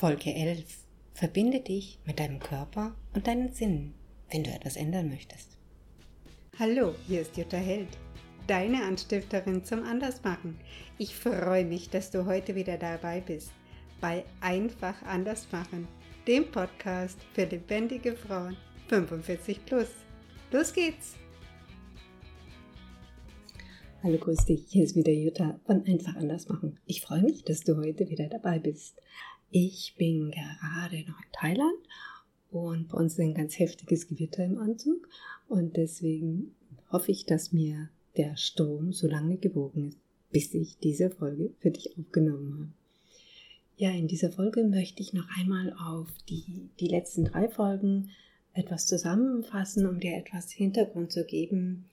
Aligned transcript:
Folge 0.00 0.34
11. 0.34 0.64
Verbinde 1.12 1.60
dich 1.60 1.98
mit 2.06 2.20
deinem 2.20 2.38
Körper 2.38 2.96
und 3.12 3.26
deinen 3.26 3.52
Sinnen, 3.52 3.92
wenn 4.30 4.42
du 4.42 4.50
etwas 4.50 4.76
ändern 4.76 5.10
möchtest. 5.10 5.58
Hallo, 6.58 6.94
hier 7.06 7.20
ist 7.20 7.36
Jutta 7.36 7.58
Held, 7.58 7.98
deine 8.46 8.82
Anstifterin 8.82 9.62
zum 9.62 9.82
Andersmachen. 9.82 10.58
Ich 10.96 11.14
freue 11.14 11.66
mich, 11.66 11.90
dass 11.90 12.10
du 12.10 12.24
heute 12.24 12.54
wieder 12.54 12.78
dabei 12.78 13.20
bist 13.20 13.52
bei 14.00 14.24
Einfach 14.40 15.02
Andersmachen, 15.02 15.86
dem 16.26 16.50
Podcast 16.50 17.18
für 17.34 17.44
lebendige 17.44 18.16
Frauen 18.16 18.56
45 18.88 19.66
plus. 19.66 19.88
Los 20.50 20.72
geht's! 20.72 21.16
Hallo, 24.02 24.16
grüß 24.16 24.46
dich. 24.46 24.64
Hier 24.70 24.84
ist 24.84 24.96
wieder 24.96 25.12
Jutta 25.12 25.60
von 25.66 25.84
Einfach 25.84 26.16
anders 26.16 26.48
machen. 26.48 26.78
Ich 26.86 27.02
freue 27.02 27.20
mich, 27.20 27.44
dass 27.44 27.60
du 27.60 27.76
heute 27.76 28.08
wieder 28.08 28.28
dabei 28.28 28.58
bist. 28.58 28.96
Ich 29.50 29.94
bin 29.96 30.30
gerade 30.30 31.04
noch 31.08 31.20
in 31.20 31.32
Thailand 31.32 31.78
und 32.50 32.88
bei 32.88 32.98
uns 32.98 33.14
ist 33.14 33.20
ein 33.20 33.34
ganz 33.34 33.58
heftiges 33.58 34.08
Gewitter 34.08 34.44
im 34.44 34.58
Anzug 34.58 35.08
und 35.48 35.76
deswegen 35.76 36.54
hoffe 36.90 37.10
ich, 37.10 37.26
dass 37.26 37.52
mir 37.52 37.88
der 38.16 38.36
Strom 38.36 38.92
so 38.92 39.08
lange 39.08 39.36
gewogen 39.36 39.88
ist, 39.88 39.98
bis 40.30 40.54
ich 40.54 40.78
diese 40.78 41.10
Folge 41.10 41.50
für 41.58 41.70
dich 41.70 41.98
aufgenommen 41.98 42.54
habe. 42.54 42.72
Ja, 43.76 43.90
in 43.90 44.08
dieser 44.08 44.30
Folge 44.30 44.64
möchte 44.64 45.02
ich 45.02 45.12
noch 45.12 45.26
einmal 45.38 45.72
auf 45.72 46.08
die, 46.28 46.68
die 46.78 46.88
letzten 46.88 47.24
drei 47.24 47.48
Folgen 47.48 48.10
etwas 48.52 48.86
zusammenfassen, 48.86 49.86
um 49.86 50.00
dir 50.00 50.16
etwas 50.16 50.50
Hintergrund 50.50 51.12
zu 51.12 51.24
geben, 51.24 51.86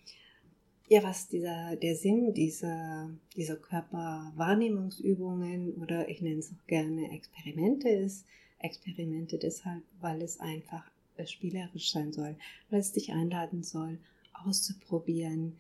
ja, 0.89 1.03
was 1.03 1.27
dieser, 1.27 1.75
der 1.75 1.95
Sinn 1.95 2.33
dieser, 2.33 3.11
dieser 3.35 3.57
Körperwahrnehmungsübungen 3.57 5.73
oder 5.75 6.07
ich 6.07 6.21
nenne 6.21 6.39
es 6.39 6.49
auch 6.51 6.65
gerne 6.67 7.11
Experimente 7.11 7.89
ist. 7.89 8.25
Experimente 8.59 9.37
deshalb, 9.37 9.83
weil 9.99 10.21
es 10.21 10.39
einfach 10.39 10.89
spielerisch 11.25 11.91
sein 11.91 12.13
soll, 12.13 12.37
weil 12.69 12.79
es 12.79 12.93
dich 12.93 13.11
einladen 13.11 13.63
soll, 13.63 13.97
auszuprobieren, 14.33 15.57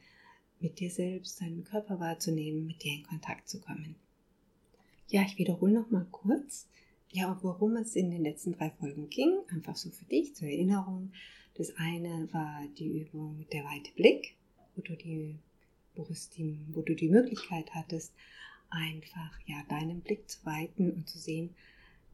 mit 0.59 0.79
dir 0.79 0.89
selbst 0.89 1.41
deinen 1.41 1.63
Körper 1.63 1.99
wahrzunehmen, 1.99 2.65
mit 2.65 2.83
dir 2.83 2.93
in 2.93 3.03
Kontakt 3.03 3.47
zu 3.49 3.59
kommen. 3.59 3.95
Ja, 5.09 5.21
ich 5.23 5.37
wiederhole 5.37 5.73
noch 5.73 5.91
mal 5.91 6.07
kurz, 6.11 6.67
ja, 7.11 7.37
worum 7.41 7.75
es 7.77 7.95
in 7.95 8.11
den 8.11 8.23
letzten 8.23 8.53
drei 8.53 8.69
Folgen 8.71 9.09
ging, 9.09 9.37
einfach 9.49 9.75
so 9.75 9.89
für 9.89 10.05
dich 10.05 10.35
zur 10.35 10.47
Erinnerung. 10.47 11.11
Das 11.55 11.75
eine 11.77 12.27
war 12.31 12.63
die 12.77 13.01
Übung 13.01 13.45
der 13.51 13.63
weite 13.63 13.91
Blick, 13.95 14.36
wo 14.77 14.81
du 14.83 14.95
die, 14.95 15.39
wo, 15.95 16.07
die, 16.37 16.59
wo 16.69 16.81
du 16.81 16.95
die 16.95 17.09
Möglichkeit 17.09 17.73
hattest, 17.73 18.13
einfach 18.69 19.39
ja 19.45 19.63
deinen 19.69 20.01
Blick 20.01 20.29
zu 20.29 20.45
weiten 20.45 20.91
und 20.91 21.09
zu 21.09 21.17
sehen, 21.17 21.55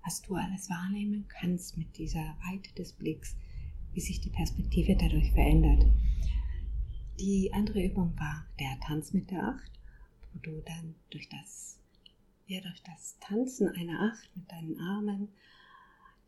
was 0.04 0.22
du 0.22 0.36
alles 0.36 0.70
wahrnehmen 0.70 1.26
kannst 1.28 1.78
mit 1.78 1.98
dieser 1.98 2.36
Weite 2.46 2.74
des 2.76 2.94
Blicks, 2.94 3.36
wie 3.94 4.02
sich 4.02 4.22
die 4.22 4.30
Perspektive 4.30 4.96
dadurch 4.96 5.32
verändert. 5.32 5.86
Die 7.20 7.52
andere 7.54 7.84
Übung 7.84 8.18
war 8.18 8.46
der 8.60 8.80
Tanz 8.86 9.14
mit 9.14 9.30
der 9.30 9.44
Acht, 9.44 9.72
wo 10.34 10.40
du 10.40 10.62
dann 10.62 10.96
durch 11.10 11.30
das, 11.30 11.78
ja, 12.48 12.60
durch 12.62 12.82
das 12.84 13.18
Tanzen 13.20 13.70
einer 13.70 14.12
Acht 14.12 14.30
mit 14.36 14.52
deinen 14.52 14.80
Armen 14.80 15.30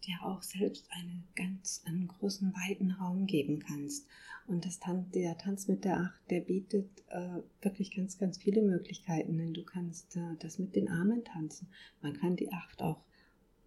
dir 0.04 0.24
auch 0.24 0.42
selbst 0.42 0.88
eine 0.92 1.24
ganz, 1.36 1.82
einen 1.86 2.08
großen, 2.08 2.54
weiten 2.54 2.92
Raum 2.92 3.26
geben 3.26 3.60
kannst. 3.60 4.08
Und 4.48 4.66
das 4.66 4.80
Tan 4.80 5.10
der 5.12 5.38
Tanz 5.38 5.68
mit 5.68 5.84
der 5.84 6.00
Acht, 6.00 6.22
der 6.30 6.42
bietet 6.42 7.04
äh, 7.10 7.42
wirklich 7.62 7.96
ganz, 7.96 8.18
ganz 8.18 8.38
viele 8.38 8.62
Möglichkeiten. 8.62 9.38
Denn 9.38 9.54
du 9.54 9.64
kannst 9.64 10.16
äh, 10.16 10.36
das 10.40 10.60
mit 10.60 10.76
den 10.76 10.90
Armen 10.90 11.24
tanzen. 11.24 11.68
Man 12.02 12.14
kann 12.14 12.36
die 12.36 12.52
Acht 12.52 12.82
auch 12.82 13.04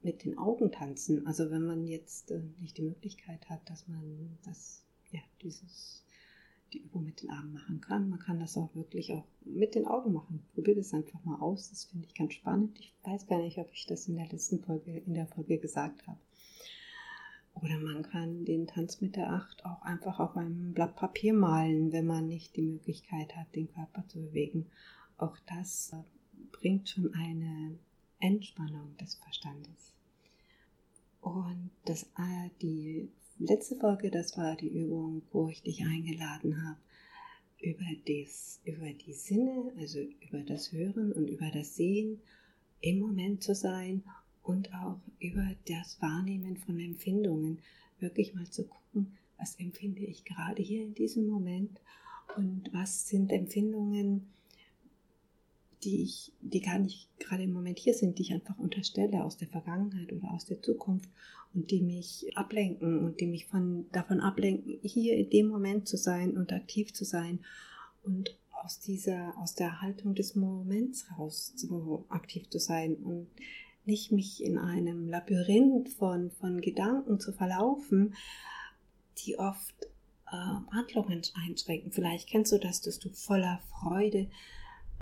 mit 0.03 0.25
den 0.25 0.39
Augen 0.39 0.71
tanzen. 0.71 1.27
Also 1.27 1.51
wenn 1.51 1.67
man 1.67 1.87
jetzt 1.87 2.31
äh, 2.31 2.43
nicht 2.61 2.79
die 2.79 2.83
Möglichkeit 2.83 3.49
hat, 3.49 3.69
dass 3.69 3.89
man 3.89 4.39
das, 4.45 4.85
ja, 5.11 5.21
dieses 5.43 6.05
die 6.73 6.83
Übung 6.83 7.05
mit 7.05 7.23
den 7.23 7.31
Armen 7.31 7.55
machen 7.55 7.81
kann. 7.81 8.11
Man 8.11 8.19
kann 8.19 8.41
das 8.41 8.57
auch 8.57 8.75
wirklich 8.75 9.13
auch 9.13 9.25
mit 9.45 9.75
den 9.75 9.87
Augen 9.87 10.13
machen. 10.13 10.45
Probier 10.55 10.75
das 10.75 10.93
einfach 10.93 11.23
mal 11.25 11.41
aus. 11.41 11.71
Das 11.71 11.85
finde 11.87 12.07
ich 12.07 12.15
ganz 12.15 12.35
spannend. 12.35 12.79
Ich 12.79 12.95
weiß 13.05 13.27
gar 13.27 13.39
nicht, 13.39 13.59
ob 13.59 13.71
ich 13.73 13.87
das 13.87 14.09
in 14.09 14.17
der 14.17 14.29
letzten 14.29 14.63
Folge, 14.63 14.99
in 14.99 15.15
der 15.15 15.27
Folge 15.27 15.59
gesagt 15.59 16.07
habe. 16.07 16.19
Oder 17.63 17.79
man 17.79 18.03
kann 18.03 18.45
den 18.45 18.67
Tanz 18.67 19.01
mit 19.01 19.17
der 19.17 19.33
Acht 19.33 19.65
auch 19.65 19.83
einfach 19.83 20.21
auf 20.21 20.37
einem 20.37 20.73
Blatt 20.75 20.97
Papier 20.97 21.33
malen, 21.33 21.93
wenn 21.93 22.07
man 22.07 22.29
nicht 22.29 22.55
die 22.57 22.63
Möglichkeit 22.63 23.35
hat, 23.35 23.55
den 23.55 23.69
Körper 23.69 24.07
zu 24.07 24.21
bewegen. 24.21 24.67
Auch 25.17 25.37
das 25.47 25.93
äh, 25.93 25.97
bringt 26.53 26.89
schon 26.89 27.13
eine 27.15 27.79
Entspannung 28.21 28.97
des 28.99 29.15
Verstandes. 29.15 29.95
Und 31.21 31.71
das, 31.85 32.05
äh, 32.05 32.51
die 32.63 33.09
letzte 33.39 33.77
Folge, 33.77 34.11
das 34.11 34.37
war 34.37 34.55
die 34.55 34.69
Übung, 34.69 35.23
wo 35.33 35.49
ich 35.49 35.63
dich 35.63 35.85
eingeladen 35.85 36.63
habe, 36.65 36.79
über, 37.61 37.87
das, 38.07 38.61
über 38.65 38.93
die 38.93 39.13
Sinne, 39.13 39.73
also 39.79 39.99
über 39.99 40.41
das 40.41 40.71
Hören 40.73 41.13
und 41.13 41.29
über 41.29 41.51
das 41.51 41.75
Sehen 41.75 42.21
im 42.81 43.01
Moment 43.01 43.43
zu 43.43 43.55
sein 43.55 44.05
und 44.49 44.73
auch 44.73 44.99
über 45.21 45.47
das 45.67 46.01
Wahrnehmen 46.01 46.57
von 46.57 46.81
Empfindungen 46.81 47.59
wirklich 48.01 48.35
mal 48.35 48.49
zu 48.49 48.65
gucken, 48.65 49.13
was 49.37 49.57
empfinde 49.57 50.01
ich 50.01 50.25
gerade 50.25 50.63
hier 50.63 50.83
in 50.83 50.95
diesem 50.95 51.29
Moment 51.29 51.79
und 52.37 52.73
was 52.73 53.09
sind 53.09 53.31
Empfindungen, 53.31 54.27
die 55.85 56.03
ich, 56.03 56.33
die 56.41 56.61
gar 56.61 56.79
nicht 56.79 57.09
gerade 57.19 57.43
im 57.43 57.53
Moment 57.53 57.79
hier 57.79 57.93
sind, 57.93 58.19
die 58.19 58.23
ich 58.23 58.33
einfach 58.33 58.59
unterstelle 58.59 59.23
aus 59.23 59.37
der 59.37 59.49
Vergangenheit 59.49 60.13
oder 60.15 60.33
aus 60.33 60.47
der 60.47 60.63
Zukunft 60.63 61.11
und 61.53 61.71
die 61.71 61.83
mich 61.83 62.27
ablenken 62.35 63.05
und 63.05 63.21
die 63.21 63.27
mich 63.27 63.47
von, 63.47 63.85
davon 63.93 64.21
ablenken, 64.21 64.79
hier 64.83 65.17
in 65.19 65.29
dem 65.29 65.49
Moment 65.49 65.87
zu 65.87 65.99
sein 65.99 66.39
und 66.39 66.53
aktiv 66.55 66.95
zu 66.95 67.05
sein 67.05 67.41
und 68.03 68.35
aus 68.65 68.81
dieser, 68.81 69.37
aus 69.39 69.55
der 69.55 69.83
Haltung 69.83 70.15
des 70.15 70.35
Moments 70.35 71.07
raus 71.19 71.53
so 71.55 72.07
aktiv 72.09 72.49
zu 72.49 72.59
sein 72.59 72.97
und 72.97 73.29
nicht 73.89 74.13
mich 74.13 74.45
in 74.45 74.59
einem 74.59 75.09
Labyrinth 75.09 75.89
von, 75.89 76.31
von 76.31 76.61
Gedanken 76.61 77.19
zu 77.19 77.33
verlaufen, 77.33 78.15
die 79.25 79.39
oft 79.39 79.75
äh, 80.27 80.37
Handlungen 80.71 81.23
einschränken. 81.35 81.91
Vielleicht 81.91 82.29
kennst 82.29 82.53
du 82.53 82.59
das, 82.59 82.83
dass 82.83 82.99
du 82.99 83.09
voller 83.09 83.61
Freude 83.71 84.29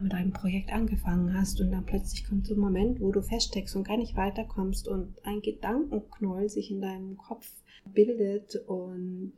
mit 0.01 0.15
einem 0.15 0.33
Projekt 0.33 0.73
angefangen 0.73 1.35
hast 1.35 1.61
und 1.61 1.73
dann 1.73 1.85
plötzlich 1.85 2.25
kommt 2.29 2.47
so 2.47 2.55
ein 2.55 2.61
Moment, 2.61 3.01
wo 3.01 3.11
du 3.11 3.23
feststeckst 3.23 3.75
und 3.75 3.85
gar 3.85 3.97
nicht 3.97 4.15
weiterkommst 4.15 4.89
und 4.89 5.17
ein 5.25 5.41
Gedankenknoll 5.41 6.49
sich 6.49 6.71
in 6.71 6.81
deinem 6.81 7.17
Kopf 7.17 7.51
bildet 7.87 8.57
und 8.67 9.33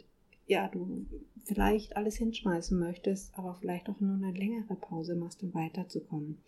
ja, 0.46 0.68
du 0.68 1.06
vielleicht 1.44 1.96
alles 1.96 2.16
hinschmeißen 2.16 2.78
möchtest, 2.78 3.36
aber 3.38 3.54
vielleicht 3.54 3.88
auch 3.88 4.00
nur 4.00 4.14
eine 4.14 4.32
längere 4.32 4.74
Pause 4.74 5.14
machst, 5.14 5.42
um 5.42 5.54
weiterzukommen. 5.54 6.38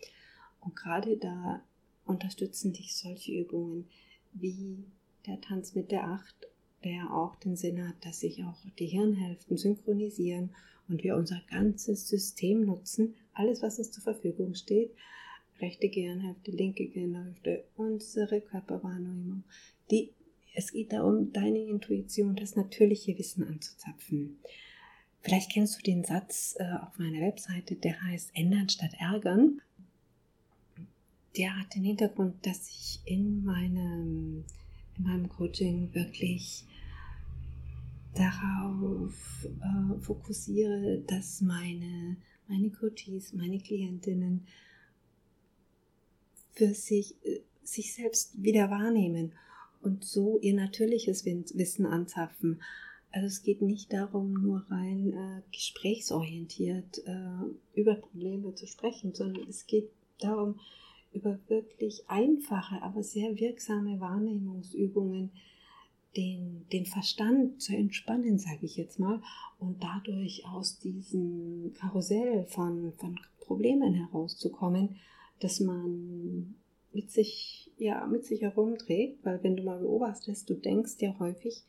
Und 0.59 0.75
gerade 0.75 1.17
da 1.17 1.63
unterstützen 2.05 2.73
dich 2.73 2.95
solche 2.95 3.33
Übungen 3.33 3.87
wie 4.33 4.83
der 5.25 5.39
Tanz 5.41 5.75
mit 5.75 5.91
der 5.91 6.07
Acht, 6.07 6.35
der 6.83 7.13
auch 7.13 7.35
den 7.35 7.55
Sinn 7.55 7.87
hat, 7.87 8.03
dass 8.03 8.21
sich 8.21 8.43
auch 8.43 8.57
die 8.79 8.87
Hirnhälften 8.87 9.57
synchronisieren 9.57 10.49
und 10.87 11.03
wir 11.03 11.15
unser 11.15 11.41
ganzes 11.49 12.07
System 12.07 12.65
nutzen, 12.65 13.15
alles, 13.33 13.61
was 13.61 13.77
uns 13.77 13.91
zur 13.91 14.03
Verfügung 14.03 14.55
steht, 14.55 14.91
rechte 15.59 15.89
Gehirnhälfte, 15.89 16.51
linke 16.51 16.87
Gehirnhälfte, 16.87 17.63
unsere 17.75 18.41
Körperwahrnehmung, 18.41 19.43
die, 19.89 20.11
es 20.53 20.71
geht 20.71 20.91
darum, 20.91 21.31
deine 21.31 21.59
Intuition, 21.59 22.35
das 22.35 22.55
natürliche 22.55 23.17
Wissen 23.17 23.43
anzuzapfen. 23.47 24.39
Vielleicht 25.21 25.51
kennst 25.51 25.77
du 25.77 25.83
den 25.83 26.03
Satz 26.03 26.55
äh, 26.57 26.63
auf 26.81 26.97
meiner 26.97 27.21
Webseite, 27.21 27.75
der 27.75 28.01
heißt 28.01 28.31
Ändern 28.33 28.69
statt 28.69 28.91
Ärgern 28.99 29.61
der 31.37 31.57
hat 31.57 31.75
den 31.75 31.83
Hintergrund, 31.83 32.45
dass 32.45 32.69
ich 32.69 32.99
in 33.05 33.43
meinem, 33.43 34.43
in 34.97 35.03
meinem 35.03 35.29
Coaching 35.29 35.93
wirklich 35.93 36.65
darauf 38.15 39.45
äh, 39.45 39.99
fokussiere, 40.01 41.01
dass 41.07 41.41
meine, 41.41 42.17
meine 42.47 42.69
Coaches, 42.71 43.33
meine 43.33 43.59
Klientinnen 43.59 44.45
für 46.51 46.73
sich, 46.73 47.15
äh, 47.23 47.41
sich 47.63 47.93
selbst 47.93 48.41
wieder 48.41 48.69
wahrnehmen 48.69 49.33
und 49.81 50.03
so 50.03 50.39
ihr 50.41 50.53
natürliches 50.53 51.25
Wissen 51.25 51.85
anzapfen. 51.85 52.61
Also 53.11 53.27
es 53.27 53.41
geht 53.43 53.61
nicht 53.61 53.93
darum, 53.93 54.33
nur 54.33 54.65
rein 54.69 55.13
äh, 55.13 55.41
gesprächsorientiert 55.51 56.99
äh, 57.05 57.79
über 57.79 57.95
Probleme 57.95 58.53
zu 58.55 58.67
sprechen, 58.67 59.13
sondern 59.13 59.47
es 59.47 59.65
geht 59.65 59.89
darum, 60.19 60.59
über 61.13 61.39
wirklich 61.47 62.09
einfache, 62.09 62.81
aber 62.81 63.03
sehr 63.03 63.37
wirksame 63.37 63.99
Wahrnehmungsübungen 63.99 65.31
den, 66.15 66.65
den 66.71 66.85
Verstand 66.85 67.61
zu 67.61 67.73
entspannen, 67.73 68.37
sage 68.37 68.65
ich 68.65 68.75
jetzt 68.75 68.99
mal, 68.99 69.21
und 69.59 69.81
dadurch 69.81 70.45
aus 70.45 70.79
diesem 70.79 71.73
Karussell 71.73 72.45
von, 72.45 72.93
von 72.93 73.17
Problemen 73.39 73.93
herauszukommen, 73.93 74.97
dass 75.39 75.59
man 75.59 76.55
mit 76.93 77.09
sich 77.09 77.71
ja 77.77 78.05
mit 78.05 78.25
sich 78.25 78.41
herumträgt, 78.41 79.23
weil 79.25 79.41
wenn 79.43 79.55
du 79.55 79.63
mal 79.63 79.79
beobachtest, 79.79 80.49
du 80.49 80.55
denkst 80.55 80.97
ja 80.99 81.17
häufig 81.19 81.63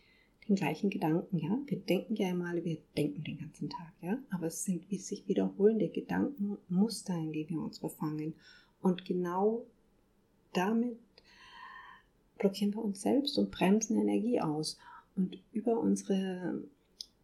den 0.49 0.57
gleichen 0.57 0.91
Gedanken, 0.91 1.39
ja. 1.39 1.59
Wir 1.67 1.79
denken 1.79 2.17
ja 2.17 2.35
mal, 2.35 2.65
wir 2.65 2.79
denken 2.97 3.23
den 3.23 3.39
ganzen 3.39 3.71
Tag, 3.71 3.93
ja. 4.03 4.19
Aber 4.31 4.47
es 4.47 4.65
sind 4.65 4.91
wie 4.91 4.99
sich 4.99 5.27
wiederholende 5.29 5.89
Gedankenmuster, 5.89 7.17
in 7.17 7.33
die 7.33 7.49
wir 7.49 7.61
uns 7.61 7.79
befangen. 7.79 8.35
Und 8.83 9.05
genau 9.05 9.65
damit 10.53 10.99
blockieren 12.39 12.75
wir 12.75 12.85
uns 12.85 13.01
selbst 13.01 13.39
und 13.39 13.51
bremsen 13.51 13.97
Energie 13.97 14.41
aus. 14.41 14.77
Und 15.17 15.39
über 15.53 15.79
unsere, 15.79 16.65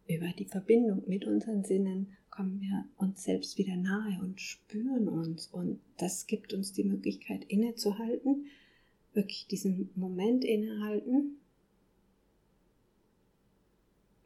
über 0.07 0.27
die 0.29 0.45
Verbindung 0.45 1.03
mit 1.07 1.25
unseren 1.25 1.63
Sinnen 1.63 2.15
kommen 2.29 2.61
wir 2.61 2.85
uns 2.97 3.23
selbst 3.23 3.57
wieder 3.57 3.75
nahe 3.75 4.19
und 4.21 4.39
spüren 4.39 5.09
uns. 5.09 5.47
Und 5.47 5.81
das 5.97 6.25
gibt 6.25 6.53
uns 6.53 6.71
die 6.71 6.85
Möglichkeit, 6.85 7.43
innezuhalten, 7.45 8.45
wirklich 9.13 9.47
diesen 9.47 9.89
Moment 9.95 10.45
innehalten, 10.45 11.37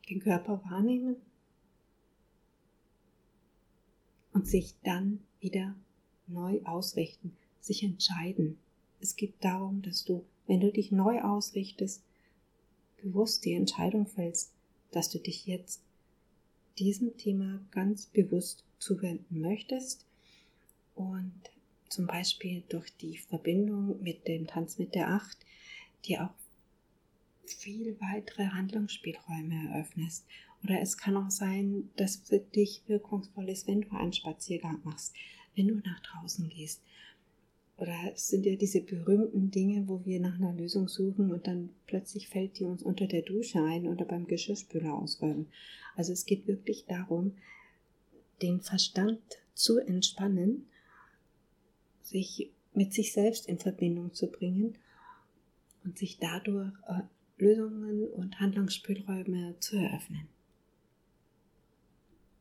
den 0.09 0.19
Körper 0.19 0.61
wahrnehmen 0.69 1.15
und 4.33 4.47
sich 4.47 4.75
dann 4.83 5.21
wieder 5.39 5.75
neu 6.33 6.61
ausrichten, 6.63 7.35
sich 7.59 7.83
entscheiden. 7.83 8.57
Es 8.99 9.15
geht 9.15 9.33
darum, 9.41 9.81
dass 9.81 10.03
du, 10.03 10.25
wenn 10.47 10.59
du 10.59 10.71
dich 10.71 10.91
neu 10.91 11.21
ausrichtest, 11.21 12.03
bewusst 13.01 13.45
die 13.45 13.53
Entscheidung 13.53 14.07
fällst, 14.07 14.53
dass 14.91 15.09
du 15.09 15.19
dich 15.19 15.45
jetzt 15.45 15.81
diesem 16.79 17.17
Thema 17.17 17.61
ganz 17.71 18.07
bewusst 18.07 18.63
zuwenden 18.79 19.41
möchtest 19.41 20.05
und 20.95 21.33
zum 21.89 22.07
Beispiel 22.07 22.63
durch 22.69 22.95
die 22.97 23.17
Verbindung 23.17 24.01
mit 24.01 24.27
dem 24.27 24.47
Tanz 24.47 24.79
mit 24.79 24.95
der 24.95 25.09
Acht 25.09 25.37
dir 26.05 26.25
auch 26.25 26.43
viel 27.45 27.95
weitere 27.99 28.47
Handlungsspielräume 28.47 29.69
eröffnest. 29.69 30.25
Oder 30.63 30.81
es 30.81 30.97
kann 30.97 31.17
auch 31.17 31.29
sein, 31.29 31.89
dass 31.97 32.15
für 32.15 32.39
dich 32.39 32.81
wirkungsvoll 32.87 33.49
ist, 33.49 33.67
wenn 33.67 33.81
du 33.81 33.91
einen 33.91 34.13
Spaziergang 34.13 34.79
machst, 34.83 35.13
wenn 35.55 35.67
du 35.67 35.75
nach 35.75 35.99
draußen 36.01 36.49
gehst, 36.49 36.81
oder 37.77 38.13
es 38.13 38.27
sind 38.27 38.45
ja 38.45 38.55
diese 38.55 38.81
berühmten 38.81 39.49
Dinge, 39.49 39.87
wo 39.87 40.05
wir 40.05 40.19
nach 40.19 40.35
einer 40.35 40.53
Lösung 40.53 40.87
suchen 40.87 41.31
und 41.31 41.47
dann 41.47 41.69
plötzlich 41.87 42.29
fällt 42.29 42.59
die 42.59 42.65
uns 42.65 42.83
unter 42.83 43.07
der 43.07 43.23
Dusche 43.23 43.63
ein 43.63 43.87
oder 43.87 44.05
beim 44.05 44.27
Geschirrspüler 44.27 44.93
ausräumen. 44.93 45.47
Also 45.95 46.13
es 46.13 46.25
geht 46.25 46.47
wirklich 46.47 46.85
darum, 46.85 47.33
den 48.41 48.61
Verstand 48.61 49.19
zu 49.55 49.79
entspannen, 49.79 50.67
sich 52.03 52.51
mit 52.73 52.93
sich 52.93 53.11
selbst 53.11 53.47
in 53.47 53.57
Verbindung 53.57 54.13
zu 54.13 54.27
bringen 54.27 54.77
und 55.83 55.97
sich 55.97 56.19
dadurch 56.19 56.71
äh, 56.87 57.01
Lösungen 57.37 58.07
und 58.07 58.39
Handlungsspielräume 58.39 59.55
zu 59.59 59.77
eröffnen. 59.77 60.27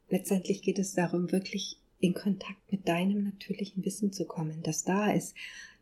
Letztendlich 0.09 0.63
geht 0.63 0.79
es 0.79 0.93
darum, 0.95 1.33
wirklich 1.33 1.79
in 2.03 2.15
Kontakt 2.15 2.61
mit 2.71 2.89
deinem 2.89 3.23
natürlichen 3.23 3.85
Wissen 3.85 4.13
zu 4.13 4.27
kommen, 4.27 4.61
das 4.65 4.83
da 4.83 5.13
ist, 5.13 5.37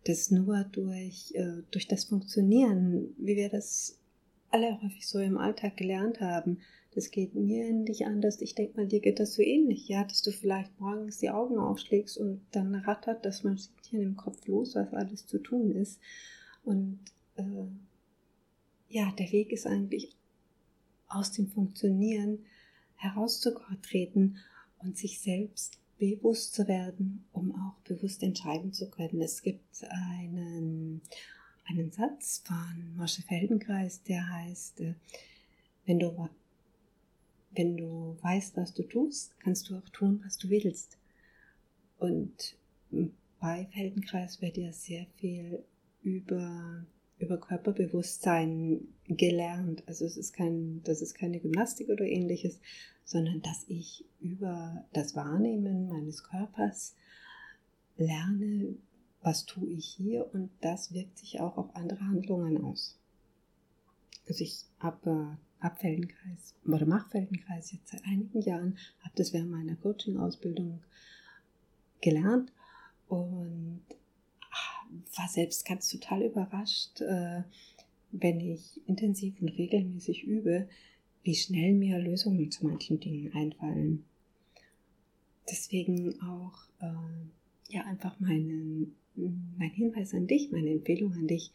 das 0.05 0.31
nur 0.31 0.65
durch, 0.65 1.33
äh, 1.35 1.63
durch 1.71 1.89
das 1.89 2.05
Funktionieren, 2.05 3.15
wie 3.17 3.37
wir 3.37 3.49
das 3.49 3.99
alle 4.51 4.81
häufig 4.83 5.09
so 5.09 5.19
im 5.19 5.39
Alltag 5.39 5.79
gelernt 5.79 6.21
haben, 6.21 6.59
das 6.95 7.11
geht 7.11 7.35
mir 7.35 7.73
nicht 7.73 8.05
anders. 8.05 8.41
Ich 8.43 8.55
denke 8.55 8.77
mal, 8.77 8.87
dir 8.87 9.01
geht 9.01 9.19
das 9.19 9.35
so 9.35 9.43
ähnlich, 9.43 9.89
ja, 9.89 10.05
dass 10.05 10.23
du 10.23 10.31
vielleicht 10.31 10.79
morgens 10.79 11.19
die 11.19 11.31
Augen 11.31 11.59
aufschlägst 11.59 12.19
und 12.19 12.43
dann 12.51 12.75
rattert 12.75 13.25
das 13.25 13.43
Maschinchen 13.43 14.03
im 14.03 14.17
Kopf 14.17 14.47
los, 14.47 14.75
was 14.75 14.93
alles 14.93 15.27
zu 15.27 15.39
tun 15.39 15.71
ist. 15.71 16.01
Und 16.65 16.99
äh, 17.37 17.43
ja, 18.89 19.11
der 19.13 19.33
Weg 19.33 19.53
ist 19.53 19.67
eigentlich 19.67 20.17
aus 21.09 21.33
dem 21.33 21.47
Funktionieren 21.47 22.41
herauszutreten 22.97 24.37
und 24.79 24.99
sich 24.99 25.21
selbst 25.21 25.81
bewusst 26.01 26.55
zu 26.55 26.67
werden, 26.67 27.27
um 27.33 27.55
auch 27.55 27.79
bewusst 27.85 28.23
entscheiden 28.23 28.73
zu 28.73 28.89
können. 28.91 29.21
Es 29.21 29.43
gibt 29.43 29.85
einen, 29.91 31.03
einen 31.67 31.93
Satz 31.93 32.43
von 32.45 32.97
Mosche 32.97 33.23
Feldenkreis, 33.23 34.03
der 34.03 34.27
heißt, 34.29 34.81
äh, 34.81 34.95
wenn 35.85 35.99
du, 35.99 36.29
wenn 37.53 37.77
du 37.77 38.17
weißt, 38.23 38.57
was 38.57 38.73
du 38.73 38.83
tust, 38.83 39.39
kannst 39.41 39.69
du 39.69 39.77
auch 39.77 39.89
tun, 39.91 40.23
was 40.25 40.39
du 40.39 40.49
willst. 40.49 40.97
Und 41.99 42.57
bei 43.39 43.67
Feldenkreis 43.73 44.41
wird 44.41 44.57
ja 44.57 44.73
sehr 44.73 45.07
viel 45.19 45.63
über 46.03 46.87
über 47.21 47.39
Körperbewusstsein 47.39 48.89
gelernt. 49.07 49.83
Also 49.87 50.05
es 50.05 50.17
ist 50.17 50.33
kein, 50.33 50.83
das 50.85 51.03
ist 51.03 51.15
keine 51.15 51.39
Gymnastik 51.39 51.89
oder 51.89 52.05
ähnliches, 52.05 52.61
sondern 53.05 53.43
dass 53.43 53.65
ich 53.69 54.05
über 54.21 54.85
das 54.93 55.15
Wahrnehmen 55.15 55.89
meines 55.89 56.25
Körpers 56.25 56.95
lerne, 57.97 58.75
was 59.23 59.45
tue 59.45 59.69
ich 59.69 59.87
hier 59.87 60.33
und 60.33 60.51
das 60.61 60.95
wirkt 60.95 61.19
sich 61.19 61.41
auch 61.41 61.59
auf 61.59 61.77
andere 61.77 62.01
Handlungen 62.01 62.65
aus. 62.65 62.99
Also 64.29 64.45
ich 64.45 64.65
habe 64.79 65.11
äh, 65.11 65.65
ab 65.67 65.81
Feldenkreis 65.81 66.55
oder 66.65 66.87
mache 66.87 67.11
Feldenkreis 67.11 67.73
jetzt 67.73 67.89
seit 67.89 68.05
einigen 68.05 68.41
Jahren, 68.41 68.79
habe 69.01 69.15
das 69.17 69.33
während 69.33 69.51
meiner 69.51 69.77
Coaching-Ausbildung 69.77 70.83
gelernt 72.01 72.53
und 73.09 73.83
war 75.17 75.29
selbst 75.29 75.65
ganz 75.65 75.89
total 75.89 76.23
überrascht, 76.23 77.01
äh, 77.01 77.43
wenn 78.13 78.41
ich 78.41 78.81
intensiv 78.87 79.41
und 79.41 79.49
regelmäßig 79.51 80.25
übe, 80.25 80.69
wie 81.23 81.35
schnell 81.35 81.75
mir 81.75 81.99
Lösungen 81.99 82.51
zu 82.51 82.67
manchen 82.67 82.99
Dingen 82.99 83.33
einfallen. 83.35 84.05
Deswegen 85.51 86.21
auch 86.23 86.65
äh, 86.81 87.73
ja 87.73 87.85
einfach 87.85 88.19
meinen, 88.21 88.97
mein 89.15 89.71
Hinweis 89.71 90.15
an 90.15 90.27
dich, 90.27 90.51
meine 90.51 90.71
Empfehlung 90.71 91.13
an 91.13 91.29
dich, 91.29 91.53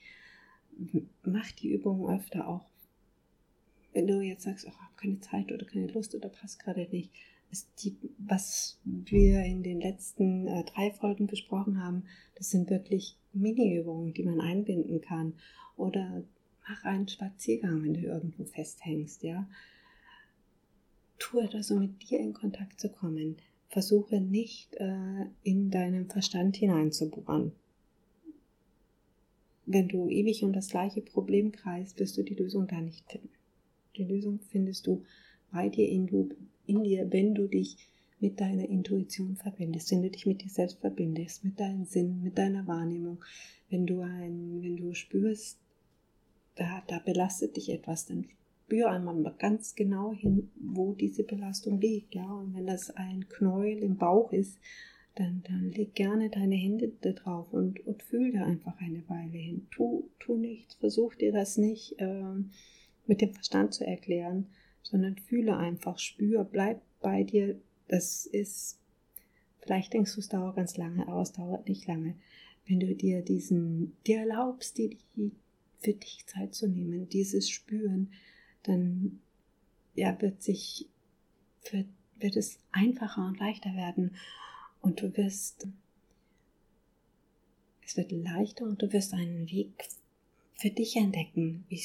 mach 1.23 1.51
die 1.51 1.69
Übungen 1.69 2.13
öfter 2.13 2.47
auch. 2.47 2.69
Wenn 3.93 4.07
du 4.07 4.19
jetzt 4.21 4.43
sagst, 4.43 4.65
oh, 4.65 4.71
ich 4.71 4.81
habe 4.81 4.95
keine 4.97 5.19
Zeit 5.21 5.51
oder 5.51 5.65
keine 5.65 5.87
Lust 5.87 6.13
oder 6.15 6.29
passt 6.29 6.59
gerade 6.59 6.87
nicht, 6.91 7.11
die, 7.83 7.95
was 8.17 8.79
wir 8.83 9.43
in 9.43 9.63
den 9.63 9.79
letzten 9.79 10.47
äh, 10.47 10.63
drei 10.65 10.91
Folgen 10.91 11.27
besprochen 11.27 11.83
haben, 11.83 12.03
das 12.35 12.49
sind 12.49 12.69
wirklich 12.69 13.17
Mini-Übungen, 13.33 14.13
die 14.13 14.23
man 14.23 14.41
einbinden 14.41 15.01
kann. 15.01 15.33
Oder 15.77 16.23
mach 16.67 16.83
einen 16.83 17.07
Spaziergang, 17.07 17.83
wenn 17.83 17.93
du 17.93 18.01
irgendwo 18.01 18.45
festhängst, 18.45 19.23
ja. 19.23 19.47
Tu 21.17 21.39
etwas, 21.39 21.71
um 21.71 21.79
mit 21.79 22.09
dir 22.09 22.19
in 22.19 22.33
Kontakt 22.33 22.79
zu 22.79 22.89
kommen. 22.89 23.37
Versuche 23.69 24.19
nicht 24.19 24.75
äh, 24.75 25.25
in 25.43 25.71
deinen 25.71 26.07
Verstand 26.07 26.57
hineinzubohren. 26.57 27.53
Wenn 29.65 29.87
du 29.87 30.09
ewig 30.09 30.43
um 30.43 30.53
das 30.53 30.69
gleiche 30.69 31.01
Problem 31.01 31.51
kreist, 31.51 31.99
wirst 31.99 32.17
du 32.17 32.23
die 32.23 32.35
Lösung 32.35 32.67
da 32.67 32.79
nicht 32.79 33.09
finden. 33.09 33.29
Die 33.97 34.03
Lösung 34.03 34.39
findest 34.51 34.85
du 34.87 35.03
bei 35.51 35.69
dir 35.69 35.87
in, 35.89 36.05
du, 36.05 36.29
in 36.67 36.83
dir, 36.83 37.11
wenn 37.11 37.35
du 37.35 37.47
dich 37.47 37.77
mit 38.19 38.39
deiner 38.39 38.67
Intuition 38.67 39.35
verbindest, 39.35 39.91
wenn 39.91 40.03
du 40.03 40.09
dich 40.09 40.25
mit 40.25 40.43
dir 40.43 40.49
selbst 40.49 40.79
verbindest, 40.79 41.43
mit 41.43 41.59
deinem 41.59 41.85
Sinn, 41.85 42.21
mit 42.23 42.37
deiner 42.37 42.65
Wahrnehmung, 42.67 43.23
wenn 43.69 43.85
du 43.85 44.01
ein, 44.01 44.61
wenn 44.61 44.77
du 44.77 44.93
spürst, 44.93 45.59
da, 46.55 46.81
da 46.87 46.99
belastet 46.99 47.57
dich 47.57 47.69
etwas, 47.69 48.05
dann 48.05 48.25
spür 48.65 48.89
einmal 48.89 49.35
ganz 49.37 49.75
genau 49.75 50.13
hin, 50.13 50.49
wo 50.55 50.93
diese 50.93 51.23
Belastung 51.23 51.79
liegt, 51.79 52.15
ja, 52.15 52.25
und 52.25 52.55
wenn 52.55 52.65
das 52.65 52.89
ein 52.91 53.27
Knäuel 53.29 53.77
im 53.79 53.97
Bauch 53.97 54.31
ist, 54.31 54.57
dann, 55.15 55.43
dann 55.47 55.71
leg 55.71 55.93
gerne 55.93 56.29
deine 56.29 56.55
Hände 56.55 56.91
da 57.01 57.11
drauf 57.11 57.53
und, 57.53 57.85
und 57.85 58.03
fühl 58.03 58.33
da 58.33 58.43
einfach 58.43 58.77
eine 58.79 59.07
Weile 59.07 59.37
hin. 59.37 59.67
Tu, 59.71 60.09
tu 60.19 60.35
nichts, 60.35 60.75
versuch 60.75 61.15
dir 61.15 61.31
das 61.31 61.57
nicht 61.57 61.95
ähm, 61.99 62.51
mit 63.05 63.21
dem 63.21 63.33
Verstand 63.33 63.73
zu 63.73 63.85
erklären, 63.85 64.47
sondern 64.85 65.17
fühle 65.17 65.57
einfach, 65.57 65.97
spür, 65.97 66.43
bleib 66.43 66.79
bei 67.01 67.23
dir. 67.23 67.59
Das 67.87 68.25
ist, 68.25 68.79
vielleicht 69.59 69.93
denkst 69.93 70.13
du, 70.13 70.19
es 70.19 70.29
dauert 70.29 70.55
ganz 70.55 70.77
lange, 70.77 71.07
aber 71.07 71.21
es 71.21 71.33
dauert 71.33 71.67
nicht 71.67 71.87
lange. 71.87 72.15
Wenn 72.67 72.79
du 72.79 72.95
dir 72.95 73.21
diesen, 73.21 73.95
dir 74.05 74.19
erlaubst, 74.19 74.77
dir 74.77 74.91
die, 75.15 75.31
für 75.79 75.93
dich 75.93 76.25
Zeit 76.27 76.53
zu 76.53 76.67
nehmen, 76.67 77.09
dieses 77.09 77.49
Spüren, 77.49 78.11
dann 78.63 79.19
ja, 79.95 80.19
wird 80.21 80.43
sich, 80.43 80.87
wird, 81.71 81.87
wird 82.19 82.35
es 82.35 82.59
einfacher 82.71 83.25
und 83.25 83.39
leichter 83.39 83.75
werden 83.75 84.15
und 84.81 85.01
du 85.01 85.17
wirst, 85.17 85.67
es 87.83 87.97
wird 87.97 88.11
leichter 88.11 88.65
und 88.65 88.81
du 88.81 88.93
wirst 88.93 89.13
einen 89.13 89.49
Weg 89.49 89.89
für 90.53 90.69
dich 90.69 90.95
entdecken, 90.95 91.65
wie, 91.69 91.83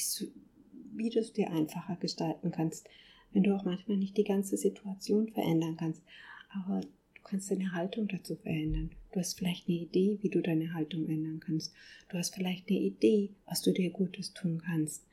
wie 0.93 1.09
du 1.09 1.19
es 1.19 1.33
dir 1.33 1.51
einfacher 1.51 1.95
gestalten 1.97 2.51
kannst, 2.51 2.87
wenn 3.31 3.43
du 3.43 3.55
auch 3.55 3.63
manchmal 3.63 3.97
nicht 3.97 4.17
die 4.17 4.23
ganze 4.23 4.57
Situation 4.57 5.29
verändern 5.29 5.77
kannst. 5.77 6.01
Aber 6.49 6.81
Du 7.21 7.29
kannst 7.29 7.51
deine 7.51 7.71
Haltung 7.71 8.07
dazu 8.07 8.35
verändern. 8.35 8.89
Du 9.11 9.19
hast 9.19 9.37
vielleicht 9.37 9.67
eine 9.67 9.77
Idee, 9.77 10.17
wie 10.21 10.29
du 10.29 10.41
deine 10.41 10.73
Haltung 10.73 11.07
ändern 11.07 11.39
kannst. 11.39 11.73
Du 12.09 12.17
hast 12.17 12.33
vielleicht 12.33 12.67
eine 12.69 12.79
Idee, 12.79 13.29
was 13.45 13.61
du 13.61 13.71
dir 13.71 13.91
Gutes 13.91 14.33
tun 14.33 14.61
kannst. 14.65 15.05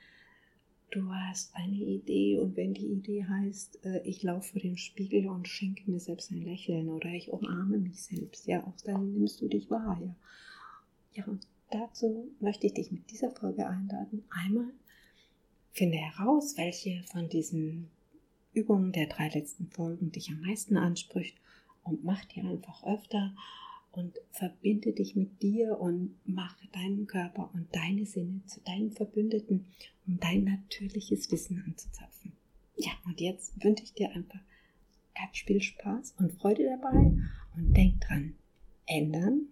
Du 0.90 1.12
hast 1.12 1.54
eine 1.54 1.76
Idee 1.76 2.38
und 2.38 2.56
wenn 2.56 2.72
die 2.72 2.86
Idee 2.86 3.24
heißt, 3.24 3.84
äh, 3.84 4.00
ich 4.04 4.22
laufe 4.22 4.52
vor 4.52 4.60
dem 4.60 4.78
Spiegel 4.78 5.28
und 5.28 5.46
schenke 5.46 5.88
mir 5.90 6.00
selbst 6.00 6.30
ein 6.30 6.42
Lächeln 6.42 6.88
oder 6.88 7.10
ich 7.10 7.30
umarme 7.30 7.76
mich 7.76 8.00
selbst, 8.00 8.46
ja, 8.46 8.66
auch 8.66 8.80
dann 8.86 9.12
nimmst 9.12 9.42
du 9.42 9.48
dich 9.48 9.70
wahr, 9.70 10.00
ja. 10.02 10.16
Ja, 11.12 11.24
und 11.26 11.46
dazu 11.70 12.30
möchte 12.40 12.66
ich 12.66 12.72
dich 12.72 12.90
mit 12.90 13.10
dieser 13.10 13.30
Folge 13.32 13.66
einladen. 13.66 14.24
Einmal 14.30 14.72
finde 15.78 15.98
heraus, 15.98 16.56
welche 16.56 17.04
von 17.04 17.28
diesen 17.28 17.88
Übungen 18.52 18.90
der 18.90 19.06
drei 19.06 19.28
letzten 19.28 19.68
Folgen 19.68 20.10
dich 20.10 20.28
am 20.28 20.40
meisten 20.40 20.76
anspricht 20.76 21.38
und 21.84 22.02
mach 22.02 22.24
die 22.24 22.40
einfach 22.40 22.82
öfter 22.82 23.32
und 23.92 24.18
verbinde 24.32 24.92
dich 24.92 25.14
mit 25.14 25.40
dir 25.40 25.78
und 25.78 26.16
mache 26.24 26.66
deinen 26.72 27.06
Körper 27.06 27.50
und 27.54 27.68
deine 27.72 28.06
Sinne 28.06 28.42
zu 28.46 28.60
deinen 28.62 28.90
Verbündeten, 28.90 29.66
um 30.04 30.18
dein 30.18 30.42
natürliches 30.44 31.30
Wissen 31.30 31.62
anzuzapfen. 31.64 32.32
Ja, 32.76 32.90
und 33.06 33.20
jetzt 33.20 33.52
wünsche 33.62 33.84
ich 33.84 33.94
dir 33.94 34.10
einfach 34.10 34.40
ganz 35.14 35.38
viel 35.38 35.62
Spaß 35.62 36.16
und 36.18 36.32
Freude 36.32 36.64
dabei 36.64 37.12
und 37.56 37.76
denk 37.76 38.00
dran, 38.00 38.34
ändern 38.86 39.46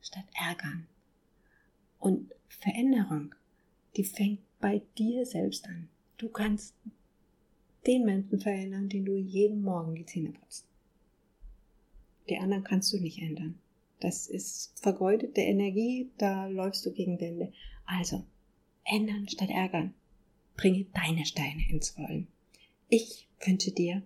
statt 0.00 0.26
ärgern. 0.34 0.86
Und 1.98 2.32
Veränderung, 2.48 3.34
die 3.96 4.04
fängt 4.04 4.40
bei 4.62 4.80
dir 4.96 5.26
selbst 5.26 5.68
an. 5.68 5.90
Du 6.16 6.30
kannst 6.30 6.74
den 7.86 8.06
Menschen 8.06 8.40
verändern, 8.40 8.88
den 8.88 9.04
du 9.04 9.16
jeden 9.16 9.60
Morgen 9.60 9.94
die 9.94 10.06
Zähne 10.06 10.30
putzt. 10.30 10.66
Die 12.30 12.38
anderen 12.38 12.64
kannst 12.64 12.92
du 12.92 12.98
nicht 12.98 13.18
ändern. 13.20 13.58
Das 14.00 14.28
ist 14.28 14.72
vergeudete 14.80 15.42
Energie, 15.42 16.10
da 16.16 16.46
läufst 16.46 16.86
du 16.86 16.92
gegen 16.92 17.20
Wände. 17.20 17.52
Also, 17.84 18.24
ändern 18.84 19.28
statt 19.28 19.50
ärgern. 19.50 19.94
Bringe 20.56 20.86
deine 20.94 21.26
Steine 21.26 21.68
ins 21.68 21.98
Rollen. 21.98 22.28
Ich 22.88 23.28
wünsche 23.44 23.72
dir 23.72 24.02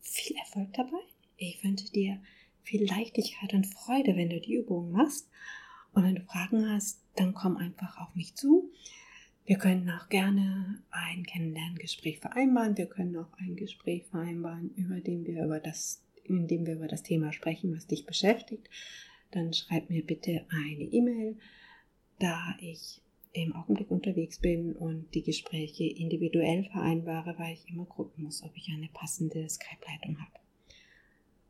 viel 0.00 0.36
Erfolg 0.36 0.72
dabei. 0.72 1.00
Ich 1.36 1.62
wünsche 1.62 1.90
dir 1.90 2.20
viel 2.62 2.86
Leichtigkeit 2.86 3.52
und 3.52 3.66
Freude, 3.66 4.16
wenn 4.16 4.30
du 4.30 4.40
die 4.40 4.54
Übungen 4.54 4.92
machst. 4.92 5.28
Und 5.92 6.04
wenn 6.04 6.14
du 6.14 6.22
Fragen 6.22 6.70
hast, 6.70 7.00
dann 7.16 7.34
komm 7.34 7.56
einfach 7.56 7.98
auf 7.98 8.14
mich 8.14 8.34
zu. 8.34 8.70
Wir 9.44 9.58
können 9.58 9.90
auch 9.90 10.08
gerne 10.08 10.82
ein 10.90 11.24
Kennenlerngespräch 11.24 12.20
vereinbaren. 12.20 12.76
Wir 12.78 12.86
können 12.86 13.16
auch 13.16 13.32
ein 13.38 13.56
Gespräch 13.56 14.04
vereinbaren, 14.06 14.70
über 14.76 15.00
dem 15.00 15.26
wir 15.26 15.44
über 15.44 15.60
das 15.60 16.04
in 16.24 16.48
dem 16.48 16.66
wir 16.66 16.74
über 16.74 16.88
das 16.88 17.02
Thema 17.02 17.32
sprechen, 17.32 17.74
was 17.74 17.86
dich 17.86 18.06
beschäftigt, 18.06 18.68
dann 19.30 19.52
schreib 19.52 19.90
mir 19.90 20.04
bitte 20.04 20.44
eine 20.48 20.84
E-Mail, 20.84 21.36
da 22.18 22.56
ich 22.60 23.00
im 23.32 23.54
Augenblick 23.54 23.90
unterwegs 23.90 24.38
bin 24.38 24.74
und 24.74 25.12
die 25.14 25.22
Gespräche 25.22 25.84
individuell 25.84 26.64
vereinbare, 26.64 27.34
weil 27.38 27.54
ich 27.54 27.68
immer 27.68 27.84
gucken 27.84 28.24
muss, 28.24 28.42
ob 28.42 28.56
ich 28.56 28.70
eine 28.72 28.88
passende 28.92 29.48
Skype-Leitung 29.48 30.20
habe. 30.20 30.38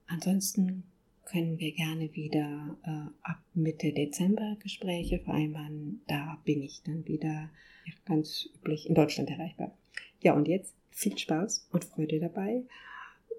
Ansonsten 0.06 0.84
können 1.26 1.58
wir 1.58 1.72
gerne 1.72 2.14
wieder 2.14 2.78
äh, 2.84 3.10
ab 3.22 3.42
Mitte 3.54 3.92
Dezember 3.92 4.56
Gespräche 4.62 5.20
vereinbaren. 5.20 6.00
Da 6.06 6.40
bin 6.44 6.62
ich 6.62 6.82
dann 6.82 7.06
wieder 7.06 7.50
ja, 7.84 7.92
ganz 8.04 8.48
üblich 8.56 8.88
in 8.88 8.94
Deutschland 8.94 9.30
erreichbar. 9.30 9.76
Ja, 10.20 10.34
und 10.34 10.48
jetzt 10.48 10.74
viel 10.90 11.16
Spaß 11.16 11.68
und 11.72 11.84
Freude 11.84 12.20
dabei. 12.20 12.64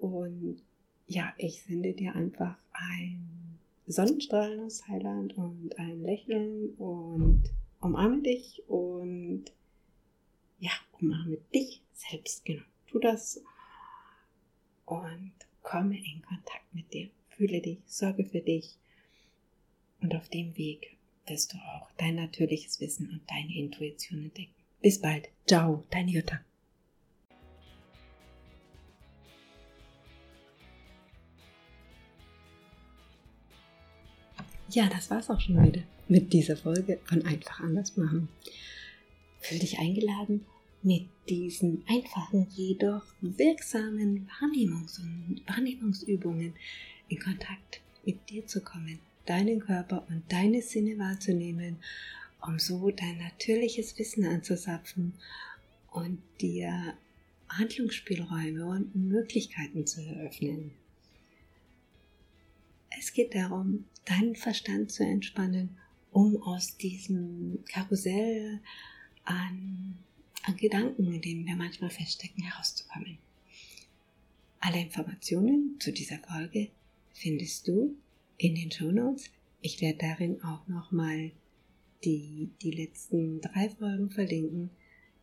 Und 0.00 0.62
ja, 1.06 1.32
ich 1.38 1.62
sende 1.62 1.92
dir 1.92 2.14
einfach 2.14 2.56
ein 2.72 3.58
Sonnenstrahlen 3.86 4.60
aus 4.60 4.80
Thailand 4.80 5.36
und 5.36 5.78
ein 5.78 6.02
Lächeln 6.02 6.70
und 6.76 7.44
umarme 7.80 8.22
dich 8.22 8.62
und 8.68 9.44
ja, 10.58 10.72
umarme 11.00 11.38
dich 11.54 11.82
selbst, 11.92 12.44
genau. 12.44 12.62
Tu 12.86 12.98
das 12.98 13.42
und 14.84 15.32
komme 15.62 15.96
in 15.96 16.22
Kontakt 16.22 16.72
mit 16.72 16.92
dir. 16.92 17.10
Fühle 17.28 17.60
dich, 17.60 17.78
sorge 17.86 18.24
für 18.24 18.40
dich 18.40 18.78
und 20.00 20.14
auf 20.14 20.28
dem 20.28 20.56
Weg 20.56 20.95
wirst 21.26 21.52
du 21.52 21.58
auch 21.58 21.90
dein 21.98 22.16
natürliches 22.16 22.80
Wissen 22.80 23.10
und 23.10 23.22
deine 23.28 23.54
Intuition 23.54 24.24
entdecken. 24.24 24.54
Bis 24.80 25.00
bald. 25.00 25.28
Ciao, 25.46 25.84
deine 25.90 26.10
Jutta. 26.10 26.40
Ja, 34.70 34.88
das 34.88 35.10
war's 35.10 35.30
auch 35.30 35.40
schon 35.40 35.60
heute 35.62 35.84
mit 36.08 36.32
dieser 36.32 36.56
Folge 36.56 36.98
von 37.04 37.24
Einfach 37.24 37.60
anders 37.60 37.96
machen. 37.96 38.28
Fühl 39.40 39.58
dich 39.58 39.78
eingeladen, 39.78 40.44
mit 40.82 41.08
diesen 41.28 41.84
einfachen, 41.88 42.48
jedoch 42.50 43.04
wirksamen 43.20 44.28
Wahrnehmungs- 44.28 45.00
Wahrnehmungsübungen 45.46 46.54
in 47.08 47.18
Kontakt 47.18 47.80
mit 48.04 48.28
dir 48.28 48.46
zu 48.46 48.60
kommen, 48.60 48.98
deinen 49.28 49.60
Körper 49.60 50.06
und 50.08 50.22
deine 50.30 50.62
Sinne 50.62 50.98
wahrzunehmen, 50.98 51.78
um 52.40 52.58
so 52.58 52.90
dein 52.90 53.18
natürliches 53.18 53.98
Wissen 53.98 54.24
anzusapfen 54.24 55.14
und 55.90 56.20
dir 56.40 56.94
Handlungsspielräume 57.48 58.66
und 58.66 58.94
Möglichkeiten 58.94 59.86
zu 59.86 60.02
eröffnen. 60.02 60.72
Es 62.98 63.12
geht 63.12 63.34
darum, 63.34 63.84
deinen 64.04 64.36
Verstand 64.36 64.90
zu 64.90 65.04
entspannen, 65.04 65.76
um 66.12 66.42
aus 66.42 66.76
diesem 66.76 67.62
Karussell 67.66 68.60
an, 69.24 69.98
an 70.44 70.56
Gedanken, 70.56 71.12
in 71.12 71.20
denen 71.20 71.46
wir 71.46 71.56
manchmal 71.56 71.90
feststecken, 71.90 72.44
herauszukommen. 72.44 73.18
Alle 74.60 74.80
Informationen 74.80 75.76
zu 75.78 75.92
dieser 75.92 76.18
Folge 76.18 76.70
findest 77.12 77.68
du 77.68 77.96
in 78.38 78.54
den 78.54 78.70
Show 78.70 78.90
Notes. 78.90 79.30
Ich 79.60 79.80
werde 79.80 79.98
darin 79.98 80.42
auch 80.42 80.66
nochmal 80.68 81.32
die, 82.04 82.50
die 82.62 82.70
letzten 82.70 83.40
drei 83.40 83.70
Folgen 83.70 84.10
verlinken, 84.10 84.70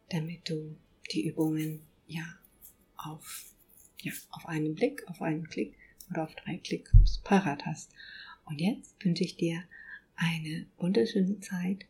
damit 0.09 0.49
du 0.49 0.75
die 1.11 1.27
Übungen 1.27 1.81
ja 2.07 2.25
auf, 2.97 3.53
ja, 4.01 4.11
auf 4.31 4.45
einen 4.47 4.75
Blick, 4.75 5.07
auf 5.07 5.21
einen 5.21 5.47
Klick 5.47 5.75
oder 6.09 6.23
auf 6.23 6.35
drei 6.35 6.57
Klicks 6.57 7.19
parat 7.23 7.65
hast. 7.65 7.91
Und 8.45 8.59
jetzt 8.59 8.95
wünsche 9.03 9.23
ich 9.23 9.37
dir 9.37 9.63
eine 10.15 10.65
wunderschöne 10.77 11.39
Zeit. 11.39 11.85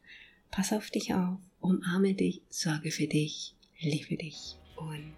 Pass 0.52 0.72
auf 0.72 0.90
dich 0.90 1.14
auf, 1.14 1.40
umarme 1.60 2.14
dich, 2.14 2.42
sorge 2.50 2.92
für 2.92 3.08
dich, 3.08 3.56
liebe 3.80 4.18
dich. 4.18 4.56
Und 4.76 5.16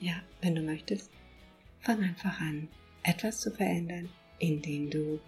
ja, 0.00 0.20
wenn 0.40 0.54
du 0.54 0.62
möchtest, 0.62 1.10
fang 1.80 2.02
einfach 2.02 2.40
an, 2.40 2.68
etwas 3.04 3.40
zu 3.40 3.52
verändern, 3.52 4.08
indem 4.42 4.90
du 4.90 5.20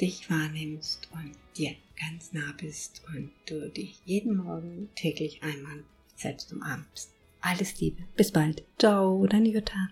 dich 0.00 0.30
wahrnimmst 0.30 1.08
und 1.12 1.32
dir 1.58 1.74
ganz 1.98 2.32
nah 2.32 2.54
bist 2.56 3.02
und 3.14 3.30
du 3.46 3.68
dich 3.68 4.00
jeden 4.06 4.36
Morgen 4.36 4.88
täglich 4.94 5.42
einmal 5.42 5.84
selbst 6.16 6.52
umarmst. 6.52 7.10
Alles 7.42 7.78
Liebe, 7.80 8.02
bis 8.16 8.32
bald. 8.32 8.62
Ciao, 8.78 9.26
deine 9.26 9.48
Jutta. 9.48 9.90